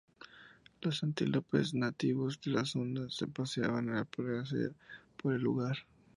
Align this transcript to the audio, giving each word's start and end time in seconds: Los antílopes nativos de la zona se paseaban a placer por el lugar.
Los 0.81 1.03
antílopes 1.03 1.75
nativos 1.75 2.41
de 2.41 2.49
la 2.49 2.65
zona 2.65 3.07
se 3.11 3.27
paseaban 3.27 3.95
a 3.95 4.03
placer 4.03 4.73
por 5.15 5.33
el 5.35 5.43
lugar. 5.43 5.77